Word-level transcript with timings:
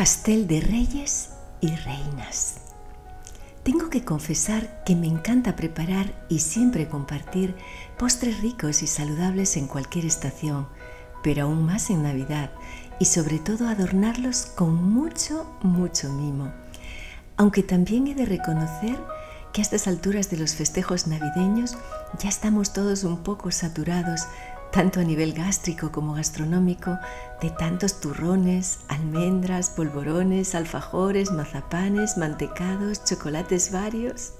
Pastel 0.00 0.46
de 0.46 0.62
reyes 0.62 1.28
y 1.60 1.68
reinas. 1.76 2.54
Tengo 3.62 3.90
que 3.90 4.02
confesar 4.02 4.82
que 4.86 4.96
me 4.96 5.06
encanta 5.06 5.56
preparar 5.56 6.24
y 6.30 6.38
siempre 6.38 6.88
compartir 6.88 7.54
postres 7.98 8.40
ricos 8.40 8.82
y 8.82 8.86
saludables 8.86 9.58
en 9.58 9.66
cualquier 9.66 10.06
estación, 10.06 10.66
pero 11.22 11.42
aún 11.42 11.66
más 11.66 11.90
en 11.90 12.02
Navidad, 12.02 12.50
y 12.98 13.04
sobre 13.04 13.38
todo 13.40 13.68
adornarlos 13.68 14.46
con 14.46 14.82
mucho, 14.82 15.44
mucho 15.60 16.10
mimo. 16.10 16.50
Aunque 17.36 17.62
también 17.62 18.06
he 18.06 18.14
de 18.14 18.24
reconocer 18.24 18.98
que 19.52 19.60
a 19.60 19.64
estas 19.64 19.86
alturas 19.86 20.30
de 20.30 20.38
los 20.38 20.54
festejos 20.54 21.08
navideños 21.08 21.76
ya 22.18 22.30
estamos 22.30 22.72
todos 22.72 23.04
un 23.04 23.22
poco 23.22 23.50
saturados 23.50 24.22
tanto 24.72 25.00
a 25.00 25.04
nivel 25.04 25.32
gástrico 25.32 25.90
como 25.90 26.14
gastronómico, 26.14 26.98
de 27.40 27.50
tantos 27.50 28.00
turrones, 28.00 28.80
almendras, 28.88 29.70
polvorones, 29.70 30.54
alfajores, 30.54 31.32
mazapanes, 31.32 32.16
mantecados, 32.16 33.04
chocolates 33.04 33.72
varios. 33.72 34.34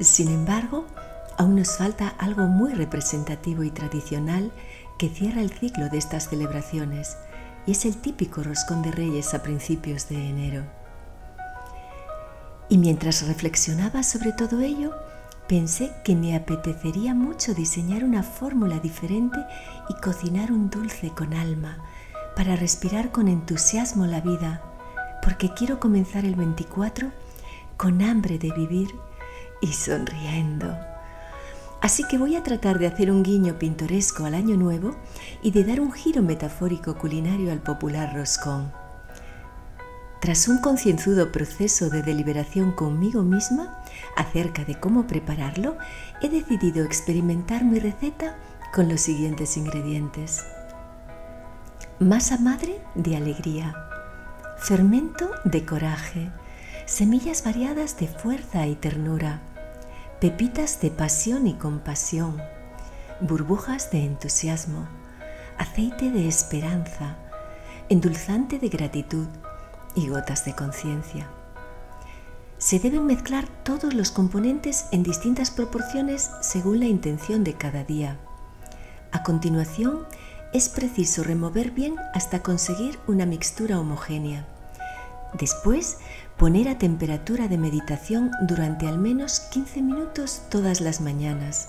Sin 0.00 0.28
embargo, 0.28 0.86
aún 1.38 1.56
nos 1.56 1.76
falta 1.76 2.08
algo 2.18 2.46
muy 2.46 2.74
representativo 2.74 3.62
y 3.62 3.70
tradicional 3.70 4.50
que 4.98 5.08
cierra 5.08 5.42
el 5.42 5.50
ciclo 5.50 5.88
de 5.88 5.98
estas 5.98 6.28
celebraciones, 6.28 7.16
y 7.66 7.72
es 7.72 7.84
el 7.84 7.96
típico 7.96 8.42
roscón 8.42 8.82
de 8.82 8.92
reyes 8.92 9.34
a 9.34 9.42
principios 9.42 10.08
de 10.08 10.28
enero. 10.28 10.64
Y 12.68 12.78
mientras 12.78 13.26
reflexionaba 13.26 14.02
sobre 14.02 14.32
todo 14.32 14.60
ello, 14.60 14.92
Pensé 15.48 15.92
que 16.04 16.16
me 16.16 16.34
apetecería 16.34 17.14
mucho 17.14 17.54
diseñar 17.54 18.02
una 18.02 18.24
fórmula 18.24 18.80
diferente 18.80 19.38
y 19.88 19.94
cocinar 20.00 20.50
un 20.50 20.70
dulce 20.70 21.10
con 21.10 21.34
alma 21.34 21.78
para 22.34 22.56
respirar 22.56 23.12
con 23.12 23.28
entusiasmo 23.28 24.06
la 24.06 24.20
vida, 24.20 24.60
porque 25.22 25.50
quiero 25.54 25.78
comenzar 25.78 26.24
el 26.24 26.34
24 26.34 27.12
con 27.76 28.02
hambre 28.02 28.38
de 28.38 28.50
vivir 28.50 28.88
y 29.60 29.68
sonriendo. 29.68 30.76
Así 31.80 32.02
que 32.08 32.18
voy 32.18 32.34
a 32.34 32.42
tratar 32.42 32.80
de 32.80 32.88
hacer 32.88 33.12
un 33.12 33.22
guiño 33.22 33.56
pintoresco 33.56 34.24
al 34.24 34.34
año 34.34 34.56
nuevo 34.56 34.96
y 35.42 35.52
de 35.52 35.62
dar 35.62 35.80
un 35.80 35.92
giro 35.92 36.22
metafórico 36.22 36.96
culinario 36.96 37.52
al 37.52 37.60
popular 37.60 38.12
roscón. 38.16 38.72
Tras 40.20 40.48
un 40.48 40.58
concienzudo 40.58 41.30
proceso 41.30 41.90
de 41.90 42.02
deliberación 42.02 42.72
conmigo 42.72 43.22
misma 43.22 43.82
acerca 44.16 44.64
de 44.64 44.78
cómo 44.80 45.06
prepararlo, 45.06 45.76
he 46.22 46.28
decidido 46.28 46.84
experimentar 46.84 47.64
mi 47.64 47.78
receta 47.78 48.36
con 48.74 48.88
los 48.88 49.02
siguientes 49.02 49.56
ingredientes. 49.56 50.44
Masa 51.98 52.38
madre 52.38 52.80
de 52.94 53.16
alegría, 53.16 53.74
fermento 54.58 55.30
de 55.44 55.64
coraje, 55.64 56.30
semillas 56.86 57.44
variadas 57.44 57.98
de 57.98 58.08
fuerza 58.08 58.66
y 58.66 58.74
ternura, 58.74 59.40
pepitas 60.20 60.80
de 60.80 60.90
pasión 60.90 61.46
y 61.46 61.54
compasión, 61.54 62.40
burbujas 63.20 63.90
de 63.90 64.04
entusiasmo, 64.04 64.88
aceite 65.58 66.10
de 66.10 66.26
esperanza, 66.26 67.16
endulzante 67.88 68.58
de 68.58 68.68
gratitud, 68.68 69.26
y 69.96 70.08
gotas 70.08 70.44
de 70.44 70.54
conciencia. 70.54 71.26
Se 72.58 72.78
deben 72.78 73.06
mezclar 73.06 73.48
todos 73.64 73.92
los 73.94 74.12
componentes 74.12 74.86
en 74.92 75.02
distintas 75.02 75.50
proporciones 75.50 76.30
según 76.40 76.80
la 76.80 76.86
intención 76.86 77.42
de 77.42 77.54
cada 77.54 77.82
día. 77.82 78.18
A 79.10 79.22
continuación, 79.24 80.06
es 80.52 80.68
preciso 80.68 81.24
remover 81.24 81.72
bien 81.72 81.96
hasta 82.14 82.42
conseguir 82.42 82.98
una 83.06 83.26
mixtura 83.26 83.80
homogénea. 83.80 84.46
Después, 85.34 85.98
poner 86.36 86.68
a 86.68 86.78
temperatura 86.78 87.48
de 87.48 87.58
meditación 87.58 88.30
durante 88.42 88.86
al 88.86 88.98
menos 88.98 89.40
15 89.40 89.82
minutos 89.82 90.42
todas 90.48 90.80
las 90.80 91.00
mañanas. 91.00 91.68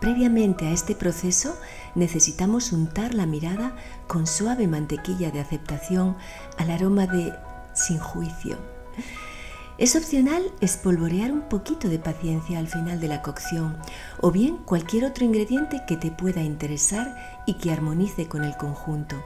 Previamente 0.00 0.66
a 0.66 0.72
este 0.72 0.94
proceso 0.94 1.56
necesitamos 1.94 2.72
untar 2.72 3.14
la 3.14 3.26
mirada 3.26 3.74
con 4.06 4.26
suave 4.26 4.68
mantequilla 4.68 5.30
de 5.30 5.40
aceptación 5.40 6.16
al 6.58 6.70
aroma 6.70 7.06
de 7.06 7.32
sin 7.74 7.98
juicio. 7.98 8.56
Es 9.78 9.94
opcional 9.94 10.42
espolvorear 10.60 11.32
un 11.32 11.42
poquito 11.42 11.88
de 11.88 11.98
paciencia 11.98 12.58
al 12.58 12.66
final 12.66 12.98
de 12.98 13.08
la 13.08 13.20
cocción 13.20 13.76
o 14.22 14.30
bien 14.30 14.56
cualquier 14.56 15.04
otro 15.04 15.24
ingrediente 15.24 15.82
que 15.86 15.98
te 15.98 16.10
pueda 16.10 16.42
interesar 16.42 17.42
y 17.46 17.54
que 17.54 17.72
armonice 17.72 18.26
con 18.26 18.44
el 18.44 18.56
conjunto. 18.56 19.16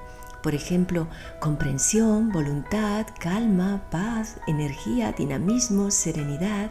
Por 0.43 0.55
ejemplo, 0.55 1.07
comprensión, 1.39 2.31
voluntad, 2.31 3.07
calma, 3.21 3.83
paz, 3.91 4.39
energía, 4.49 5.13
dinamismo, 5.13 5.91
serenidad. 5.91 6.71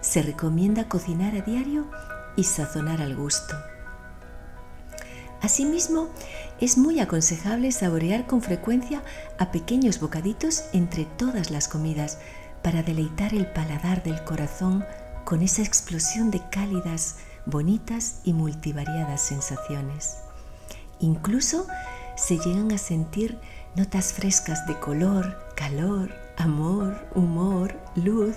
Se 0.00 0.22
recomienda 0.22 0.88
cocinar 0.88 1.34
a 1.34 1.42
diario 1.42 1.86
y 2.38 2.44
sazonar 2.44 3.02
al 3.02 3.16
gusto. 3.16 3.54
Asimismo, 5.42 6.08
es 6.60 6.78
muy 6.78 7.00
aconsejable 7.00 7.72
saborear 7.72 8.26
con 8.26 8.42
frecuencia 8.42 9.02
a 9.38 9.50
pequeños 9.50 9.98
bocaditos 9.98 10.64
entre 10.72 11.04
todas 11.04 11.50
las 11.50 11.66
comidas 11.68 12.18
para 12.62 12.82
deleitar 12.82 13.34
el 13.34 13.46
paladar 13.46 14.04
del 14.04 14.22
corazón 14.22 14.84
con 15.24 15.42
esa 15.42 15.62
explosión 15.62 16.30
de 16.30 16.40
cálidas, 16.50 17.16
bonitas 17.44 18.20
y 18.24 18.32
multivariadas 18.32 19.20
sensaciones. 19.20 20.18
Incluso 21.00 21.66
se 22.16 22.38
llegan 22.38 22.70
a 22.72 22.78
sentir 22.78 23.38
notas 23.74 24.12
frescas 24.12 24.64
de 24.66 24.78
color, 24.78 25.52
calor, 25.56 26.12
amor, 26.36 27.08
humor, 27.14 27.76
luz, 27.96 28.36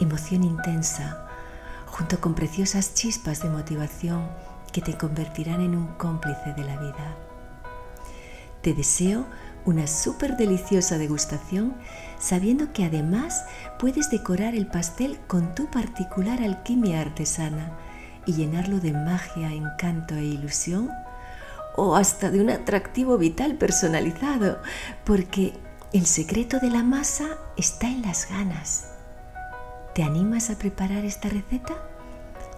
emoción 0.00 0.44
intensa, 0.44 1.28
junto 1.96 2.20
con 2.20 2.34
preciosas 2.34 2.94
chispas 2.94 3.40
de 3.40 3.48
motivación 3.48 4.28
que 4.72 4.80
te 4.80 4.98
convertirán 4.98 5.60
en 5.60 5.76
un 5.76 5.86
cómplice 5.94 6.52
de 6.56 6.64
la 6.64 6.76
vida. 6.76 7.16
Te 8.62 8.74
deseo 8.74 9.26
una 9.64 9.86
súper 9.86 10.36
deliciosa 10.36 10.98
degustación 10.98 11.76
sabiendo 12.18 12.72
que 12.72 12.84
además 12.84 13.44
puedes 13.78 14.10
decorar 14.10 14.56
el 14.56 14.66
pastel 14.66 15.20
con 15.28 15.54
tu 15.54 15.70
particular 15.70 16.42
alquimia 16.42 17.00
artesana 17.00 17.70
y 18.26 18.32
llenarlo 18.32 18.80
de 18.80 18.92
magia, 18.92 19.52
encanto 19.52 20.16
e 20.16 20.24
ilusión 20.24 20.90
o 21.76 21.94
hasta 21.94 22.32
de 22.32 22.40
un 22.40 22.50
atractivo 22.50 23.18
vital 23.18 23.54
personalizado, 23.54 24.60
porque 25.04 25.52
el 25.92 26.06
secreto 26.06 26.58
de 26.58 26.70
la 26.70 26.82
masa 26.82 27.38
está 27.56 27.86
en 27.86 28.02
las 28.02 28.28
ganas 28.28 28.93
¿Te 29.94 30.02
animas 30.02 30.50
a 30.50 30.58
preparar 30.58 31.04
esta 31.04 31.28
receta? 31.28 31.74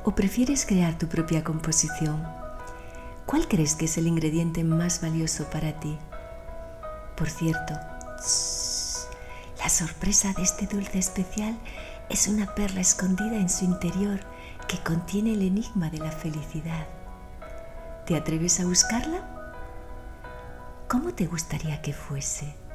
¿O 0.05 0.15
prefieres 0.15 0.65
crear 0.65 0.97
tu 0.97 1.07
propia 1.07 1.45
composición? 1.45 2.27
¿Cuál 3.27 3.47
crees 3.47 3.75
que 3.75 3.85
es 3.85 3.99
el 3.99 4.07
ingrediente 4.07 4.65
más 4.65 5.03
valioso 5.03 5.45
para 5.51 5.79
ti? 5.79 5.99
Por 7.15 7.29
cierto, 7.29 7.75
la 9.59 9.69
sorpresa 9.69 10.33
de 10.33 10.45
este 10.45 10.67
dulce 10.67 10.99
especial 10.99 11.59
es 12.09 12.27
una 12.27 12.55
perla 12.55 12.81
escondida 12.81 13.37
en 13.37 13.51
su 13.51 13.67
interior 13.67 14.21
que 14.67 14.79
contiene 14.79 15.35
el 15.35 15.43
enigma 15.43 15.91
de 15.91 15.99
la 15.99 16.13
felicidad. 16.13 16.87
¿Te 18.07 18.17
atreves 18.17 18.61
a 18.61 18.65
buscarla? 18.65 19.53
¿Cómo 20.89 21.13
te 21.13 21.27
gustaría 21.27 21.83
que 21.83 21.93
fuese? 21.93 22.66